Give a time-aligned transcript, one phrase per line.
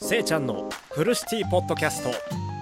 [0.00, 2.57] せいちゃんのフルシティポッドキャスト。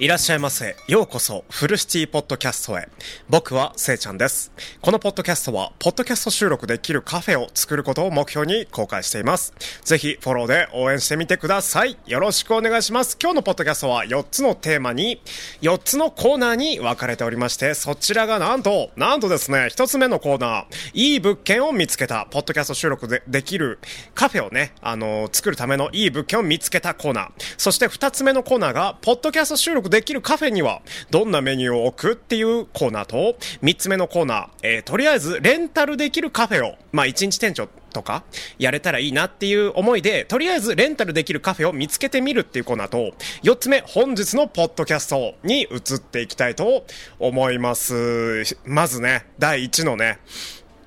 [0.00, 0.76] いらっしゃいませ。
[0.86, 2.88] ようこそ、フルシティポッドキャストへ。
[3.28, 4.52] 僕はせいちゃんです。
[4.80, 9.52] このポッドキャストは、ポッドキャスト収録できるカフェを作ることを目標に公開しています。
[9.82, 11.98] ぜひ、フォローで応援してみてください。
[12.06, 13.18] よろしくお願いします。
[13.20, 15.20] 今日のポッドキャストは、4つのテーマに、
[15.62, 23.80] 4つのコーナーに分かれておりまして、そちらがなんと、なんとですね、1つ目のコーナー、いい物件を見つけた、ポッドキャスト収録でできる
[24.14, 27.30] カフェをね、あの作るためのいい物件を見つけたコーナー。
[27.56, 38.24] そして2つ目のコーナーが、ポッドキャスト収録できるカフェには、どんなメニューを置くっていうコーナーと、3つ目のコーナー、えー、とりあえず、レンタルできるカフェを、まあ、1日店長とか、
[38.58, 46.84] やれたらいいなっていう思いで、とりあえずレンタルできるカフェを見つけてみるっていうコーナーと、4つ目、本日のポッドキャストに移っていきたいと
[47.18, 48.42] 思います。
[48.64, 50.18] まずね、第1のね、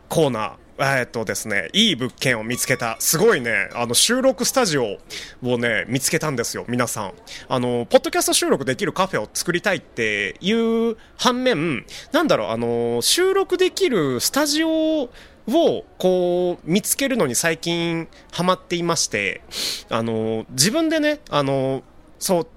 [0.10, 0.61] コーナー。
[0.84, 2.96] えっとですね、いい物件を見つけた。
[3.00, 4.98] すごいね、あの、収録スタジオ
[5.44, 7.14] をね、見つけたんですよ、皆さん。
[7.48, 15.10] あの、ポッドキャスト収録できるカフェを作りたいっていう反面、なんだろう、あの、収録できるスタジオ
[15.48, 19.42] をこう見つけるのに最近ハマっていまして
[19.90, 21.84] あの自分でねあの
[22.20, 22.48] そう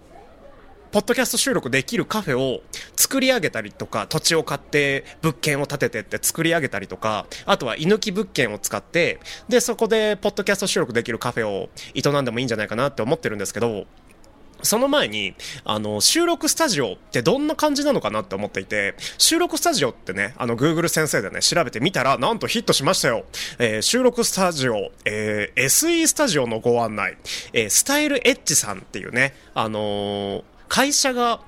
[0.94, 2.60] ポッドキャスト収録できるカフェを
[2.94, 13.86] 作り上げたりとか、土地を買って物件を建ててって作り上げたりとか、あとは居抜き物件を使って、で、そこでポッドキャスト収録できるカフェを営んでもいいんじゃないかなって思ってるんですけど、
[14.62, 23.24] その前に、あの、収録スタジオってどんな感じなのかなって思っていて、収録スタジオってね、あの、Google 先生でね、調べてみたら、なんとヒットしましたよ。
[23.58, 27.16] えー収録スタジオ、えー SE スタジオのご案内、
[27.52, 31.40] えースタイルエッジさんっていうね、あのー会社が、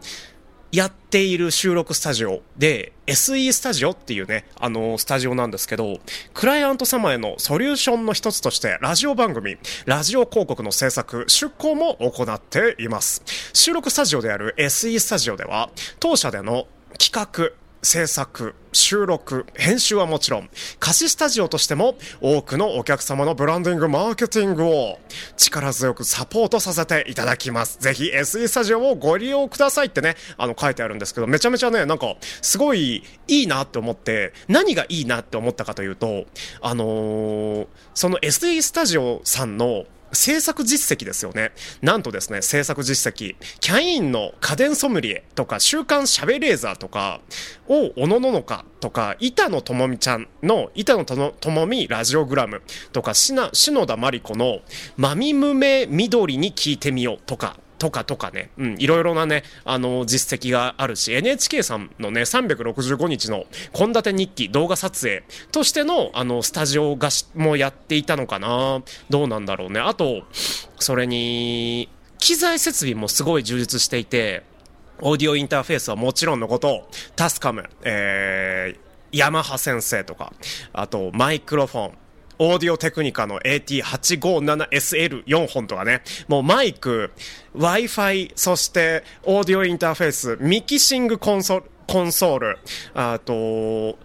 [0.72, 6.00] やっている収録スタジオで SE スタジオっていうね、あのスタジオなんですけど、
[6.34, 9.56] クライアント様へのソリューションの一つとして、ラジオ番組、
[9.86, 13.22] ラジオ広告の制作、出稿も行っています。
[13.54, 16.66] 収録スタジオである SE スタジオでは、当社での
[16.98, 17.52] 企画、
[17.86, 20.50] 制作、収録、編集はもちろん、
[20.80, 24.98] 貸しスタジオとしても多くのお客様のブランディング、マーケティングを
[25.36, 27.78] 力強くサポートさせていただきます。
[27.78, 36.24] ぜひ SE スタジオをご利用くださいってね、あの書いてあるんですけど、めちゃめちゃね、なんかすごいいいなって思って、何がいいなって思ったかというと、
[36.60, 41.52] あのーその SE スタジオさんの制作実績ですよね。
[41.82, 47.20] なんとですね、制作実績、キャインの家電ソムリエとか、週刊シャベレーザーとか、
[47.68, 52.62] をおのののかとか、板野友美ちゃんの板野友美ラジオグラム
[52.92, 54.60] とか、しな篠田真理子の
[54.96, 68.82] まみむめ緑に聞いてみようとか、とかとかね、うん、いろいろなね、あの、実績があるし、NHK さんのね、365日の献立日記、動画撮影としての、あの、スタジオがしもやっていたのかな。
[69.10, 69.80] どうなんだろうね。
[69.80, 70.22] あと、
[70.78, 71.88] それに、
[72.18, 74.42] 機材設備もすごい充実していて、
[75.00, 80.32] オーディオインターフェースはもちろんのこと、タスカム、えー、ヤマハ先生とか、
[80.72, 81.98] あと、マイクロフォン、
[82.38, 87.10] オーディオテクニカの AT857SL4 本とかね、もうマイク、
[87.56, 92.58] Wi-Fi、そしてオーディオインターフェース、ミキシングコンソコンソール、
[92.94, 93.98] あと、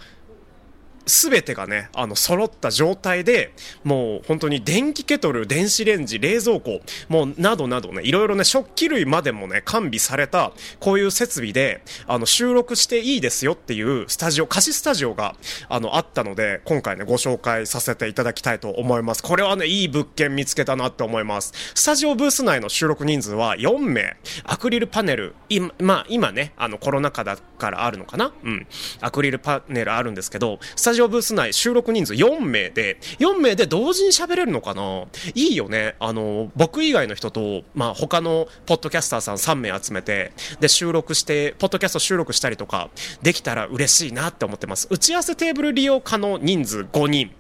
[1.06, 3.54] すべてがね、あの、揃った状態で、
[3.84, 15.36] もう本当に電気ケトル、電子レンジ、冷蔵庫、もうなどなどね、いろいろね、食器類までもね、完備された、こういう設備で、あの、収録していいですよっていうスタジオ、貸しスタジオが、
[15.70, 19.24] あの、あったので、今回ね、ご紹介させていただきたいと思います。
[19.24, 21.54] これはね、いい物件見つけたなって思います。
[21.76, 28.34] スタジオブース内の収録人数は4名、アクリルパネル、今、まあ、今ね、あの、コロナ禍だからあるのかな？
[28.44, 28.68] うん。
[29.02, 35.06] アクリルパネルあるんですけど、スタジオブース内収録人数4名で、4名で同時に喋れるのかな？
[35.36, 35.96] いいよね。
[36.00, 42.90] あの、僕以外の人と、まあ、他のポッドキャスターさん3名集めて、で、収録して、ポッドキャスト収録したりとか、
[43.22, 44.88] できたら嬉しいなって思ってます。
[44.90, 47.32] 打ち合わせテーブル利用可能人数5人。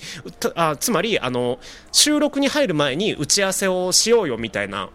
[0.55, 1.59] あつまり、あの、
[1.91, 4.89] 収録に入る前に打ち合わせをしようよみたいな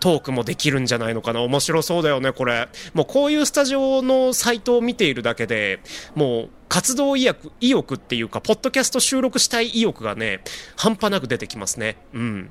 [0.00, 2.68] トークもできるんじゃないのかな面白そうだよね、これ。
[2.94, 5.80] もうこういうスタジオのサイトを見ているだけで、
[6.14, 10.42] もう活動意欲意欲っていうか、ポッドキャスト収録したい意欲がね、
[10.76, 11.96] 半端なく出てきますね。
[12.14, 12.50] うん。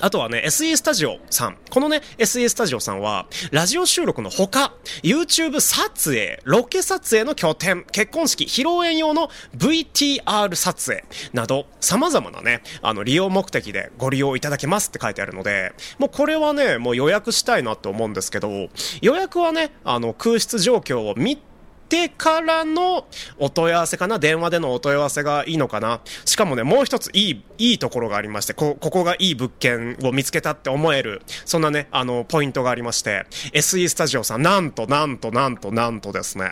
[0.00, 1.58] あとはね、SE スタジオさん。
[1.70, 11.04] このね、SE スタジオさんは、ラジオ収録のほか、YouTube 撮影、ロケ撮影の拠点、結婚式、披露宴用の VTR 撮影
[11.34, 18.68] など、様々なね、あの、利用目的でご利用いただけますって書いてあるので、もうこれはね、もう予約したいなと思うんですけど、
[19.02, 21.49] 予約はね、あの、空室状況を見て
[21.90, 23.06] てからの
[23.38, 24.18] お問い合わせかな？
[24.18, 26.00] 電話でのお問い合わせがいいのかな？
[26.24, 36.50] しかもね、もう一ついい、いいところがありまして、こ、ここがいい物件を見つけたって思える、そんなね、あの、ポイントがありまして、SE スタジオさん、なんと、なんと、なんと、なんとですね、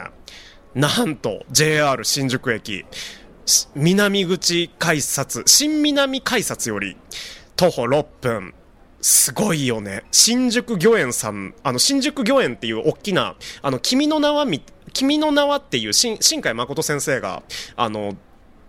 [0.74, 2.84] なんと、JR 新宿駅、
[3.74, 6.96] 南口改札、新南改札より、
[7.56, 8.54] 徒歩6分、
[9.00, 10.04] すごいよね。
[10.10, 14.62] 新宿御苑さん、あの、新宿御苑っていう大きな、あの、君の名はみ、
[14.92, 17.42] 君の名はっていう新、新海誠先生が、
[17.76, 18.16] あの、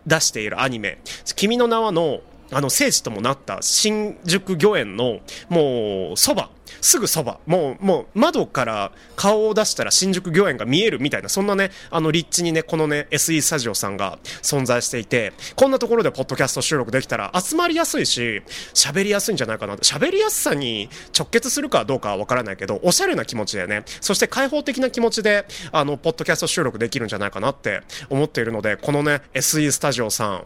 [0.05, 0.99] 出しているアニメ、
[1.35, 2.21] 君の名はの、
[2.51, 6.49] あの、聖地ともなった新宿御苑の、もう、そば、
[6.81, 18.41] すぐそば、もう、もう、窓から顔を出したら新宿御苑が見えるみたいな、そんなね、あの、立地にね、このね、SE スタジオさんが存在していて、こんなところでポッドキャスト収録できたら集まりやすいし、
[18.73, 19.75] 喋りやすいんじゃないかな。
[19.77, 30.43] 喋りやすさに直結するかどうかはわからないけど、おしゃれな気持ちでね、そして開放的な気持ちで、あの、ポッドキャスト収録できるんじゃないかなって思っているので、このね、SE スタジオさん、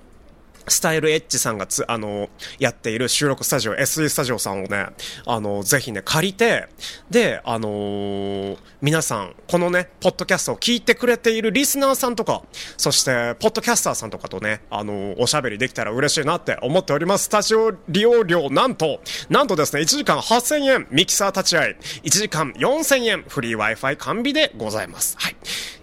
[0.68, 2.30] スタイルエッジさんがつ、あの、
[2.60, 4.88] やっている収録スタジオ、SE スタジオさんをね、
[5.26, 6.68] あの、ぜひね、借りて、
[7.10, 12.44] で、あのー、皆さん、このね、ポッドキャストを聞いてくれているリスナーさんとか、
[12.78, 17.26] そして、ポッドキャスターさんとかとね、あのー、おしゃべりできたら嬉しいなって思っております。
[17.26, 21.76] スタジオ利用料、なんと、なんとですね、1時間8000円、ミキサー立ち会い、
[22.08, 25.16] 1時間4000円、フリー Wi-Fi 完備でございます。
[25.20, 25.36] はい。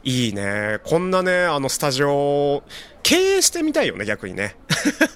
[0.03, 0.79] いいね。
[0.85, 2.62] こんなね、あの、スタジオ、
[3.02, 4.56] 経営してみたいよね、逆にね。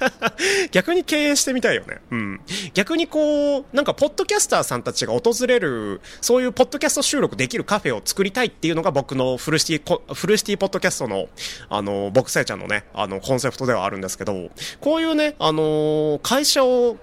[0.72, 1.98] 逆に経営してみたいよね。
[2.10, 2.40] うん。
[2.75, 11.28] 逆にこう、なんか、ポッドキャスターさんたちが訪れる、そういうポッドキャスト収録できるカフェを作りたいっていうのが僕のフルシティ、フルシティポッドキャストの、
[11.69, 14.50] あの、僕せいちゃんのね、あの、コンセプトではあるんですけど、
[14.81, 16.96] こういうね、あの会社を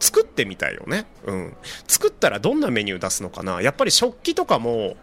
[0.00, 1.06] 作ってみたいよね。
[1.26, 1.56] うん。
[1.86, 4.96] 作ったらどんなメニュー出すのかなやっぱり食器とかも、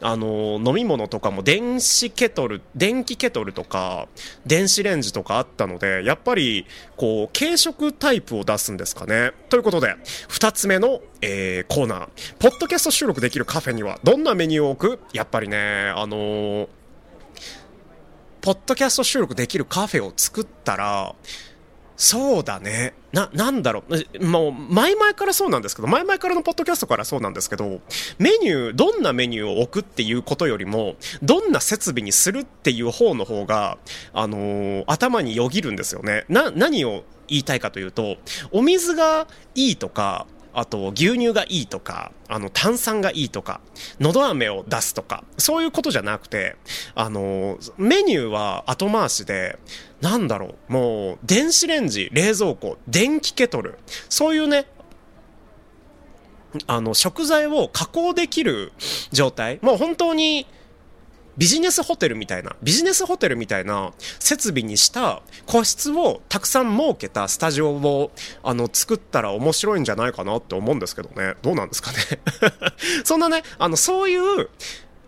[0.00, 4.08] あの飲み物とかも電子ケトル、電気ケトルとか、
[4.46, 6.66] 電子レンジとかあったので、やっぱり、
[6.96, 9.32] こう、軽食タイプを出すんですかね。
[9.48, 9.96] ということで、
[10.28, 12.08] 二つ目の、えー、コーナー。
[12.38, 15.00] ポッドキャスト収録できるカフェにはどんなメニューを置く？
[15.12, 16.68] やっぱりね、あのー、
[18.42, 21.14] ポッドキャスト収録できるカフェを作ったら、
[21.96, 22.94] そうだね。
[23.12, 23.84] な、なんだろ
[24.18, 24.26] う。
[24.26, 27.80] もう、前々からそうなんですけど、前々からのポッドキャストからそうなんですけど、
[28.18, 33.78] メニュー、どんなメニューを置くっていうことよりも、どんな設備にするっていう方の方が、
[34.12, 36.24] あのー、頭によぎるんですよね。
[36.28, 38.16] な、何を言いたいかというと、
[38.50, 43.60] お水がいいとか、あと牛乳がいいとか、あの炭酸がいいとか、
[44.00, 46.56] のど飴を出すとか、そういうことじゃなくて、
[46.94, 49.58] あの、メニューは後回しで、
[50.00, 53.78] なんだろう、もう、電子レンジ、冷蔵庫、電気ケトル、
[54.08, 54.66] そういうね、
[56.66, 58.72] あの、食材を加工できる
[59.10, 60.46] 状態、もう本当に、
[61.36, 68.10] ビジネスホテルみたいな、ビジネスホテルみたいな設備にした個室をたくさん設けたスタジオを、
[68.42, 71.34] あの、作ったら面白いんじゃないかなって思うんですけどね。
[71.42, 71.98] どうなんですかね。
[73.04, 74.50] そんなね、あの、そういう、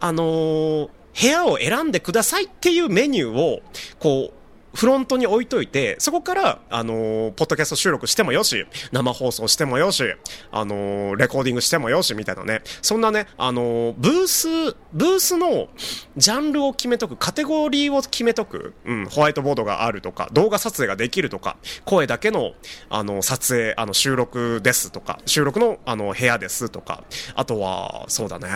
[0.00, 0.88] あのー、
[1.20, 3.62] 部屋を選んでくださいっていうメニューを、
[3.98, 4.43] こう、
[4.74, 10.04] フロントに置いといて、そこから、あのー、ポッドキャスト収録してもよし、生放送してもよし、
[10.50, 12.62] あのー、レコーディングしてもよし、みたいなね。
[12.82, 15.68] そんなね、あのー、ブース、ブースの
[16.16, 22.52] ジャンルを決めとく、カテゴリーを決めとく、うん、ホワイトボードがあるとか、動画撮影ができるとか、声だけの、
[22.90, 27.04] あの、撮影、あの、収録ですとか、収録の、あの、部屋ですとか、
[27.36, 28.48] あとは、そうだね、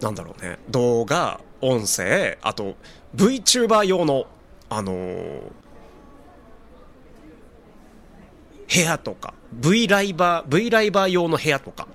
[0.00, 2.74] なんだろうね、動画、音声、あと、
[3.16, 4.26] VTuber 用の
[4.70, 5.42] あのー、
[8.72, 11.88] 部屋とか、V ライバー、V ライバー用の部屋とか、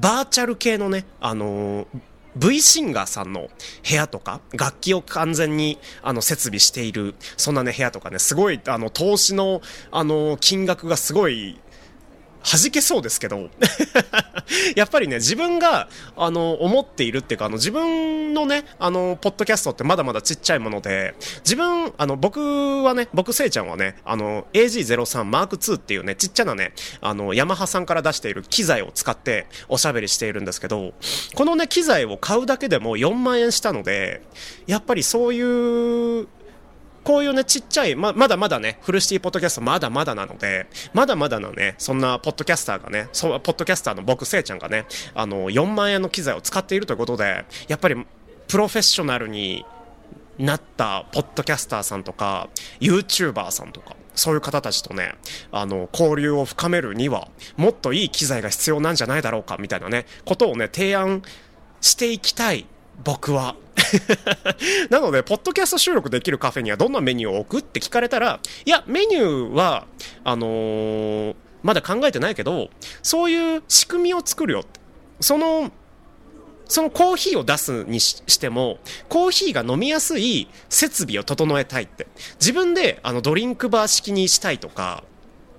[0.00, 1.86] バーチャル系のね、あのー、
[2.36, 3.50] V シンガーさんの
[3.88, 11.60] 部屋とか、楽器を完全にあの設備している、そんなね、部屋とかね、すごい、あの、投資の、あの、金額がすごい
[12.42, 13.48] 弾けそうですけど。
[14.76, 30.92] やっぱりね、自分が、あの、思っているっていうか、あの、自分のね、あの、ポッドキャストってまだまだちっちゃいもので、自分、あの、僕はね、僕、せいちゃんはね、あの、AG03 Mark II っていうね、ちっちゃなね、あの、ヤマハさんから出している機材を使っておしゃべりしているんですけど、
[31.34, 34.22] このね、機材を買うだけでも4万円したので、
[34.66, 36.28] やっぱりそういう、
[37.04, 48.06] こういうね、ちっちゃい、ま、まだまだね、フルシティポッドキャストまだまだなので、まだまだのね、そんなポッドキャスターがね、そポッドキャスターの僕、せいちゃんがね、あの、4万円の機材を使っているということで、やっぱり、
[48.48, 49.64] プロフェッショナルに
[50.38, 52.48] なったポッドキャスターさんとか、
[52.80, 55.14] YouTuber さんとか、そういう方たちとね、
[55.50, 61.22] あの、交流を深めるには、もっといい機材が必要なんじゃないだろうか、みたいなね、ことをね、提案
[61.80, 62.66] していきたい、
[63.04, 63.56] 僕は。
[64.90, 69.86] なので、ポッドキャスト収録できるカフェにはどんなメニューを置くって聞かれたら、いや、メニューは、
[70.24, 72.70] あのー、まだ考えてないけど、
[73.02, 74.64] そういう仕組みを作るよ。
[75.20, 75.70] その、
[76.66, 82.06] そのコーヒーを出すにしても、コーヒーが飲みやすい設備を整えたいって。
[82.40, 85.04] 自分であのドリンクバー式にしたいとか、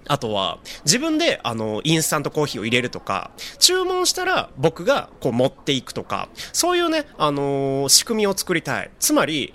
[0.08, 8.92] あとは、自分で、あの、インスタントコーヒーを入れるとか、注文したら僕がこう持っていくとか、そういうね、あのー、仕組みを作りたい。
[9.00, 9.54] つまり、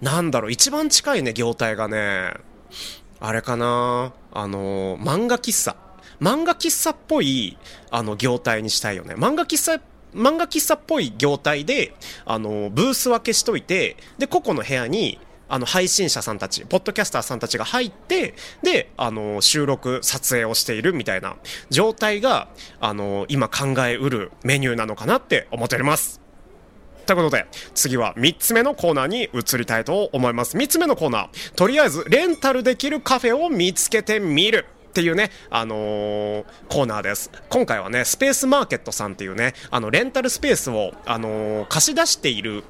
[0.00, 2.34] なんだろう、一番近いね、業態がね、
[3.20, 5.76] あれかなあのー、漫画喫茶。
[6.20, 7.58] 漫画喫茶っぽい、
[7.90, 9.14] あの、業態にしたいよね。
[9.14, 9.82] 漫画喫茶
[10.14, 21.36] 漫画喫茶っぽい業態で、あの、ブース分けしといて、で、個々の部屋に、あの、配信者さんたち、ポッドキャスターさんたちが入って、で、あの、収録、撮影をしているみたいな
[21.70, 22.48] 状態が、
[22.80, 26.20] あの、今考えうるメニューなのかなって思っております。
[27.06, 30.56] ということで、次は3つ目のコーナーに移りたいと思います。
[30.56, 34.66] 3つ目のコーナー、とりあえず、レンタルできるカフェを見つけてみる。
[34.88, 37.30] っていうね、あのー、コーナーです。
[37.50, 42.64] 今回はね、スペースマーケットさんっていうね、あの、レンタルスペースを、あのー、貸し出している、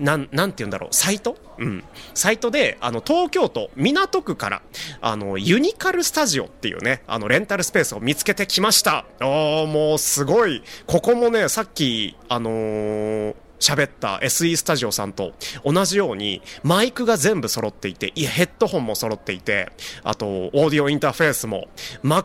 [0.00, 1.36] なん、なんて言うんだろう、サイト？
[1.58, 1.84] うん。
[2.14, 4.62] サイトで、あの、東京都港区から、
[5.00, 9.04] あの、ユニカルスタジオっていうね、あの、レンタルスペースを見つけてきました。
[9.20, 10.62] おー、もうすごい。
[10.86, 15.34] ここもね、さっき、あのー喋った SE スタジオさんと
[15.66, 19.70] 同じようにマイクが全部揃っていて、いや、ヘッドホンも揃っていて、
[20.02, 21.68] あと、オーディオインターフェースも、
[22.02, 22.24] Mac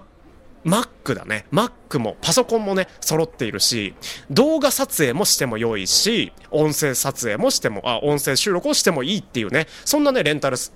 [0.65, 1.45] Mac だね。
[1.51, 3.93] Mac もパソコンもね、揃っているし、
[4.31, 10.72] 動画撮影もしても良いし、音声撮影もしても、あ、音声収録をしてもいいっていうね、そんなね、レンタルス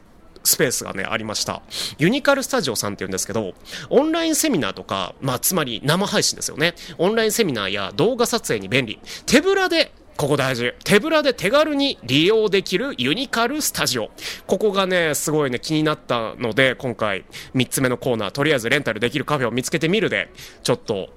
[0.57, 1.61] ペースがね、ありました。
[1.97, 3.53] ユニカルスタジオさんって言うんですけど、
[3.89, 6.75] オンラインセミナーとか、まあ、つまり生配信ですよね。
[6.97, 8.99] オンラインセミナーや動画撮影に便利。
[9.25, 10.73] 手ぶらでここ大事。
[10.83, 14.11] 手ぶらで手軽に利用できるユニカルスタジオ。
[14.47, 17.23] ここがね、すごいね、気になったので、今回
[17.55, 20.29] 3つ目のコーナー、とりあえずレンタルできるカフェを見つけてみるで、
[20.61, 21.07] ちょっと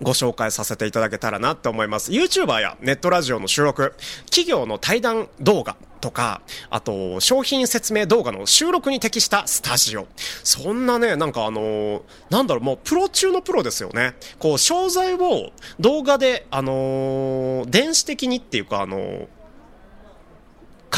[0.00, 2.12] ご紹介させていただけたらなって思います。
[2.12, 3.94] YouTuber やネットラジオの収録、
[4.26, 6.40] 企業の対談動画とか、
[6.70, 10.06] あと、商品説明動画の収録に適したスタジオ。
[10.44, 14.14] そんなね、なんかあのー、なんだろう、もうプロ中のプロですよね。
[14.38, 15.50] こう、商材を
[15.80, 19.28] 動画で、あのー、電子的にっていうか、あのー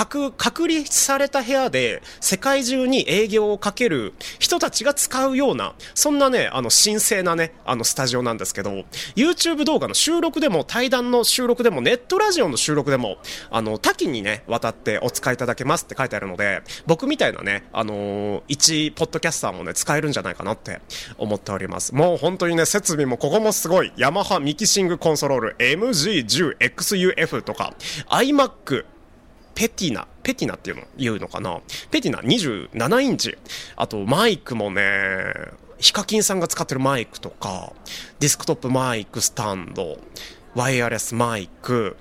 [0.00, 8.70] 隔、隔離された部屋で世界中に営業をかける人たちが使うような、そんなね、あの神聖なね、あのスタジオなんですけど、
[9.14, 13.18] YouTube 動画の収録でも、対談の収録でも、ネットラジオの収録でも、
[13.50, 20.80] あの、多岐にね、渡ってお使いいただけますって書いてあるので、僕みたいなね、あのー、一ポッドキャスターもね、使えるんじゃないかなって
[21.18, 21.94] 思っております。
[21.94, 27.74] もう本当にね、設備もここもすごい、ヤマハミキシングコンソロール MG10XUF とか、
[28.08, 28.86] iMac
[29.60, 33.36] ペティナ、ペティナっていうの、言うのかなペティナ27インチ。
[33.76, 35.34] あと、マイクもね、
[35.76, 37.74] ヒカキンさんが使ってるマイクとか、
[38.20, 39.98] デスクトップマイクスタンド、
[40.54, 41.98] ワイヤレスマイク、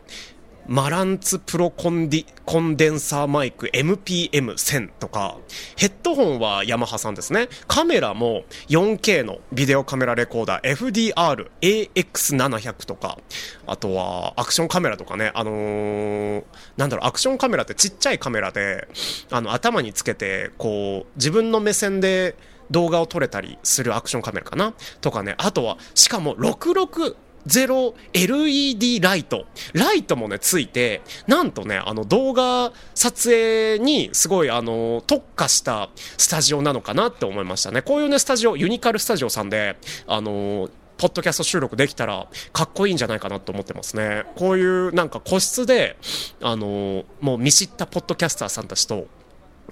[0.70, 5.36] マランツプロコンディコンデンサーマイク MPM1000 とか、
[5.76, 7.50] ヘッドホンはヤマハさんですね。
[7.68, 13.18] カメラも 4K のビデオカメラレコーダー FDR AX700 とか、
[13.66, 16.44] あとはアクションカメラとかね、あのー、
[16.78, 18.88] なんだろう、アクションカメラってちっちゃいカメラで、
[19.32, 22.36] あの、頭につけて、こう、自分の目線で
[22.70, 24.76] 動画を撮れたりするアクションカメラかな？
[25.02, 27.16] とかね、あとは、しかも66
[27.48, 29.46] 0 LED ライト。
[29.74, 37.82] ライトもね、ついて、なんとね、あの動画撮影にすごいあの、特化したスタジオなのかなって思いましたね。
[37.82, 39.78] こういうね、スタジオ、ユニカルスタジオさんで、
[40.08, 40.70] あの、
[41.00, 44.26] ポッドキャスト収録できたらかっこいいんじゃないかなと思ってますね。
[44.36, 45.98] こういうなんか個室で、
[46.42, 49.08] あの、もう見知ったポッドキャスターさんたちと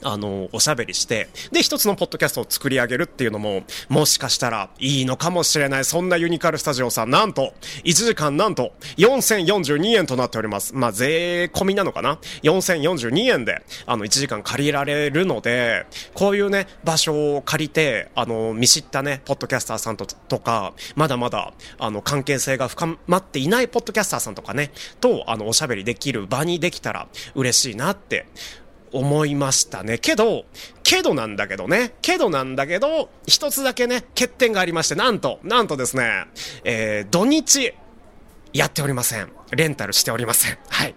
[0.04, 5.86] あの、おしゃべりして、で、一つのポッドキャストを作り上げるっていうのも、もしかしたらいいのかもしれない。
[5.86, 10.76] そんなユニカルスタジオさん、なんと、1時間なんと、4042円となっております。
[10.76, 28.28] まあ、税込みなのかな ?4042 円で、あの、1時間借りられるので、こういうね、場所を借りて、あの、見知ったね、ポッドキャスターさんととか、まだまだ、あの、関係性が深まっていないポッドキャスターさんとかね、と、あの、おしゃべりできる場にできたら嬉しいなって
[28.92, 29.98] 思いましたね。
[29.98, 30.46] けど、
[30.84, 31.94] けどなんだけどね。
[32.02, 36.26] けどなんだけど、一つだけね、欠点がありまして、なんと、なんとですね、
[36.64, 37.74] えー、土日、
[38.58, 39.30] やっておりません。
[39.52, 40.58] レンタルしておりません。
[40.70, 40.96] はい。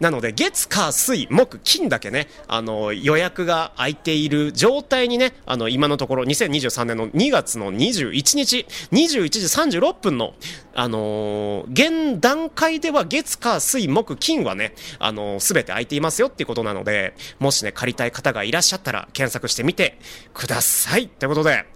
[0.00, 10.32] なので、月、火、水、木、金だけね、あの、予約が空いている状態にね、あの、今のところ2023年の2月の21日、21時36分の、
[10.74, 19.98] あのー、現段階では月、火、水、木、金はね、あのす、べて空いていますよっていうことなので、もしね、借りたい方がいらっしゃったら検索してみて
[20.32, 21.08] ください。
[21.08, 21.66] ということで、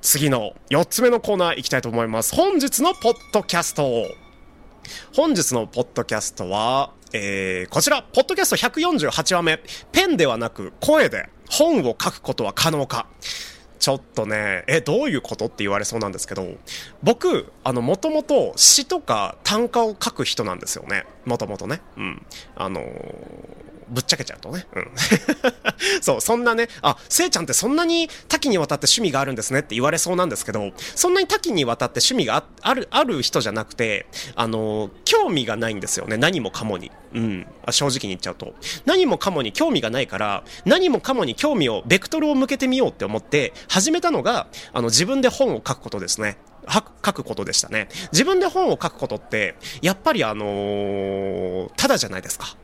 [0.00, 2.34] 次の4つ目のコーナー行きたいと思います。
[2.34, 4.22] 本日のポッドキャスト。
[5.14, 9.60] 本日のポッドキャストは、えー、こちら、ポッドキャスト148話目、
[9.92, 13.06] ペンではなく声で本を書くことは可能か。
[13.78, 16.46] ちょっとね、え、どういうことって言われそうなんですけど、
[17.02, 21.04] 僕、あの、もともと詩とか短歌を書く人なんですよね。
[21.24, 21.80] もともとね。
[21.96, 22.26] うん。
[22.54, 24.66] あのーぶっちゃけちゃうとね。
[24.74, 24.90] うん。
[26.00, 36.16] そう、そんなね、あ、せいちゃんってそんなに多岐にわたって趣味があるんですねって言われそうなんですけど、そんなに多岐にわたって趣味がある、ある人じゃなくて、あの、興味がないんですよね。
[36.16, 36.90] 何もかもに。
[37.14, 37.46] うん。
[37.70, 38.54] 正直に言っちゃうと。
[38.86, 46.38] 何もかもに興味がないから、何もかもに興味を、ベクトルを向けてみようって思って、始めたのが、あの、自分で本を書くことですね。
[46.66, 47.88] は書くことでしたね。
[48.12, 52.56] 自分で本を書くことって、やっぱりあのー、ただじゃないですか。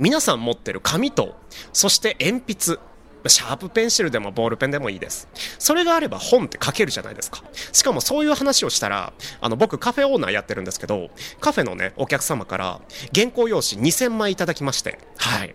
[0.00, 1.36] 皆さん持ってる紙と、
[1.74, 2.80] そして鉛筆、
[3.28, 5.28] シャープペンシルでもボールペンでもいいです。
[5.58, 7.42] それがあれば本って書けるじゃないですか。
[7.70, 12.80] しかもそういう話をしたら、あの僕カフェオーナーやってるんですけど、カフェのね、お客様から
[13.14, 15.54] 原稿用紙2000枚いただきまして、はい。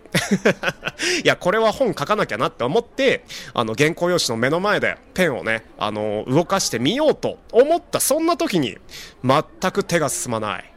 [1.24, 8.78] いや、これは本書かなきゃなって思って、あの原稿用紙の目の前でペンをね、あの、動かしてみようと思ったそんな時に、
[9.24, 10.75] 全く手が進まない。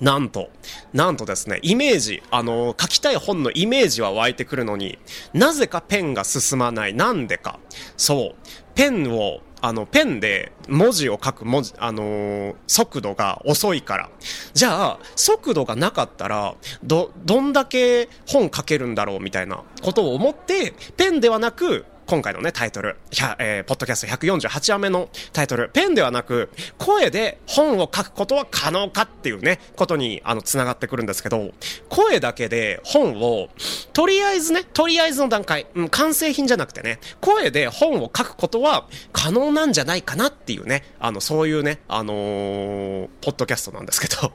[0.00, 0.50] なんと、
[0.92, 4.98] なんとですね、イメージ、あの書きたい本のイメージは湧いてくるのに、
[5.32, 6.94] なぜかペンが進まない。
[6.94, 7.58] なんでか。
[7.96, 8.48] そう。
[8.74, 14.10] ペンを、あの、ペンで文字を書く文字、あのー、速度が遅いから。
[14.54, 22.96] じゃあ、速度がなかったら、ど、どんだけ本書けるんだろうみたいなことを思って、ペンではなく、今回のね、タイトル、
[23.38, 26.48] えー、ポッドキャスト148話目のタイトル、ペンではなく、
[26.78, 31.52] 声で本を書くことは可能かっていうね、ことに、あの、繋がってくるんですけど、
[31.90, 33.50] 声だけで本を、
[33.92, 44.32] とりあえずね、とりあえずの段階、うん、完成品じゃなくてね、声で本を書くことは可能なんじゃないかなっていうね、あの、そういうね、あのー、ポッドキャストなんですけど、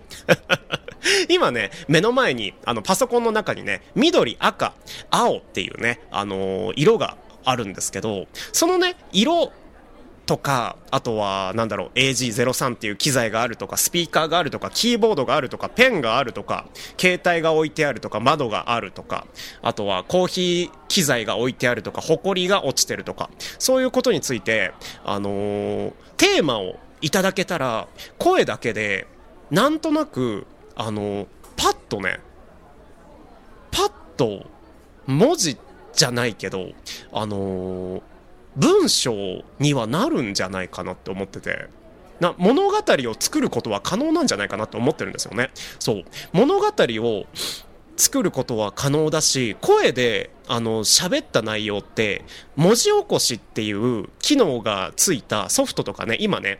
[1.27, 4.73] 今ね、目の前に、あの、パソコンの中にね、緑、赤、
[5.09, 9.51] 青っていうね、あのー、色があるんですけど、そのね、色
[10.25, 16.65] とか、あとは、なんだろう、AG03 っていう機材があるとか、スピーカーがあるとか、キーボードがあるとか、ペンがあるとか、
[16.97, 19.27] 携帯が置いてあるとか、窓があるとか、
[19.61, 23.29] あとはコーヒー機材が置いてあるとか、埃が落ちてるとか、
[23.59, 29.07] そういうことについて、あのー、テーマをいただけたら、声だけで、
[29.51, 31.27] なんとなく、あのー、
[31.57, 32.19] パッとね、
[33.71, 34.45] パッと
[35.05, 36.71] 文字ってじゃないけど、
[37.11, 38.01] あのー、
[38.55, 41.67] 文章にはなるんじゃないかなって思ってて。
[42.19, 45.49] な物語を作ることは可能なんじゃないかなって思ってるんですよね。
[45.79, 46.03] そう。
[46.31, 47.25] 物語を
[47.97, 52.23] 作ることは可能だし、声で、あの、喋った内容って、
[52.55, 56.59] 文字起こしっていう機能がついたソフトとかね、今ね、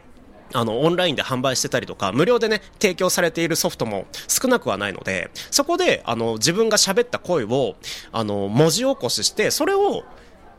[0.53, 7.75] あの、オンラインで販売してたりとか、無料でね、提供されているソフトも少なくはないので、そこで、あの、自分が喋った声を、
[8.11, 10.03] あの、文字起こしして、それを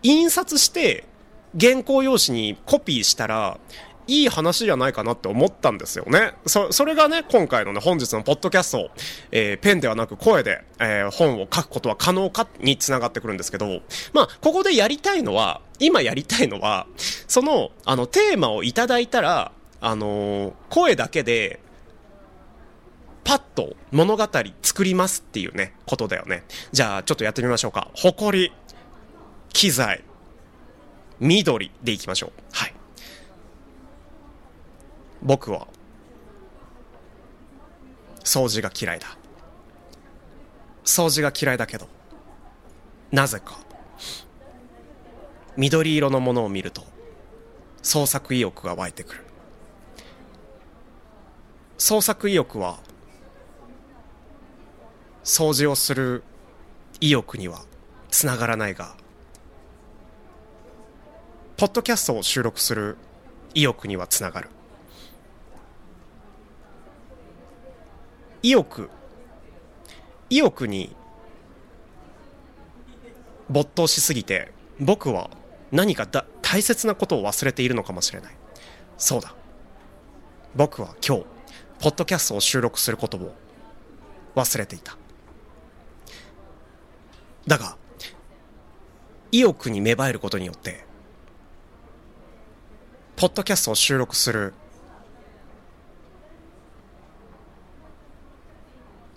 [0.02, 1.06] 印刷して、
[1.58, 3.58] 原稿用紙にコピーしたら、
[4.06, 6.34] いい話じゃないかなって思ったんですよね。
[6.46, 8.90] そ、それがね、今回のね、本日のポッドキャスト、
[9.30, 13.80] えー、ペンではなく声で、えー、本を書くことは可能かにつながってくるんですけど、
[14.12, 16.86] まあ、ここでやりたいのは、今やりたいのは、
[17.28, 19.52] その、あの、テーマをいただいたら、
[19.86, 21.60] あのー、声だけで、
[23.22, 24.26] パッと物語
[24.62, 26.44] 作りますっていうね、ことだよね。
[26.72, 27.90] じゃあ、ちょっとやってみましょうか。
[27.94, 28.50] 誇り、
[29.52, 30.02] 機材、
[31.20, 32.30] 緑でいきましょう。
[32.52, 32.74] はい。
[35.22, 35.68] 僕は、
[38.24, 39.18] 掃除が嫌いだ。
[40.82, 41.88] 掃除が嫌いだけど、
[43.12, 43.58] なぜか、
[45.58, 46.84] 緑色のものを見ると、
[47.82, 49.23] 創作意欲が湧いてくる。
[51.76, 52.78] 創作意欲は
[55.24, 56.22] 掃除をする
[57.00, 57.62] 意欲には
[58.10, 58.94] つながらないが
[61.56, 62.96] ポッドキャストを収録する
[63.54, 64.48] 意欲にはつながる。
[68.42, 68.90] 意欲
[70.28, 70.94] 意欲に
[73.48, 75.30] 没頭しすぎて僕は
[75.70, 78.34] 何かだ大切なことを忘れているのかもしれない。
[78.98, 79.34] そうだ。
[80.54, 81.33] 僕は今日
[81.84, 83.34] ポッドキャストを収録することを
[84.34, 84.96] 忘れていた。
[87.46, 87.76] だが、
[89.30, 90.86] 意欲に芽生えることによって、
[93.16, 94.54] ポッドキャストを収録する、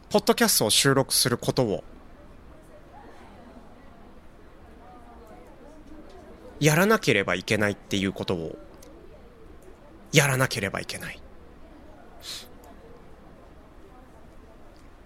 [0.09, 1.85] ポッドキャストを収録することを、
[6.59, 8.57] やらなければいけないっていうことを、
[10.11, 11.21] やらなければいけない。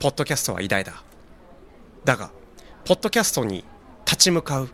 [0.02, 1.04] ポッドキャストは偉大だ。
[2.06, 2.32] だが、
[2.86, 3.64] ポッドキャストに
[4.04, 4.70] 立ち向かう、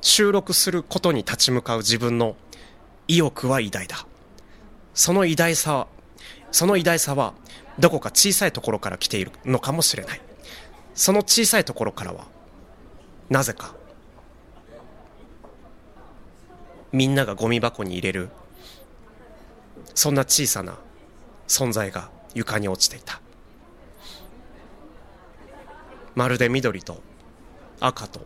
[0.00, 2.34] 収録することに立ち向かう自分の
[3.06, 4.06] 意欲は偉大だ。
[4.94, 5.86] その偉大さは、
[6.50, 7.34] その偉大さは、
[7.78, 10.20] どこか小さいところから来ているのかもしれない。
[10.94, 12.26] その小さいところからは、
[13.28, 13.74] なぜか、
[16.90, 18.30] みんながゴミ箱に入れる、
[19.94, 20.78] そんな小さな
[21.48, 23.20] 存在が床に落ちていた。
[26.14, 27.00] まるで緑と
[27.80, 28.20] 赤と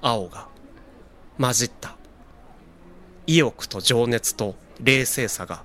[0.00, 0.48] 青が
[1.38, 1.96] 混じった。
[3.26, 5.62] 意欲と情熱と冷静さが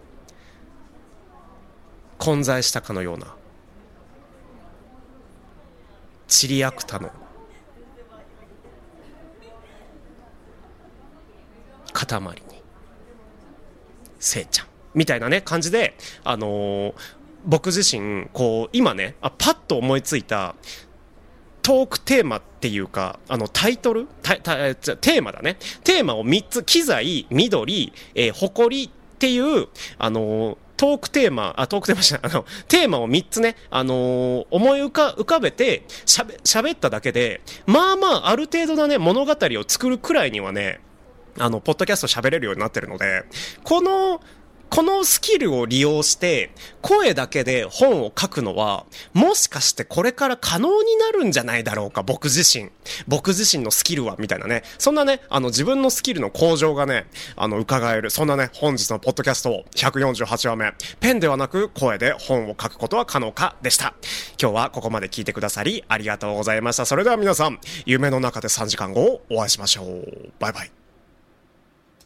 [2.20, 3.36] 混在したかのような
[6.28, 7.10] チリアクタの
[11.92, 12.62] 塊に
[14.20, 14.68] せいちゃん。
[14.94, 16.94] みたいなね感じであのー、
[17.46, 20.56] 僕自身こう今ねあパッと思いついた
[21.66, 24.06] トークテーマっていうか、あの、タイトル？
[24.06, 25.58] テーマだね。
[25.84, 40.82] テーマを3つ、機材、緑、えー、誇りっていう、あのー、トークテーマ、あ、トークテーマじゃ、あの、テーマを3つね、あのー、思い浮か、浮かべて、喋、喋っただけで、まあまあ、ある程度なね、物語を作るくらいにはね、
[41.40, 43.24] あの、ポッドキャスト喋れるようになってるので、
[43.64, 44.22] この、
[44.76, 52.72] このスキルを利用して、声だけで本を書くのは、もしかしてこれから可能になるんじゃないだろうか、僕自身。
[53.08, 54.64] 僕自身のスキルは、みたいなね。
[54.78, 57.08] そんなね、あの、自分のスキルの向上がね、
[57.38, 58.10] あの、伺える。
[58.10, 63.94] そんなね、本日のポッドキャストを148話目、ペンではなく声で本を書くことは可能かでした。
[64.38, 66.86] 今日はここまで聞いてくださり、ありがとうございました。
[66.86, 70.34] それでは皆さん、夢の中で3時間後、お会いしましょう。
[70.38, 70.85] バイバイ。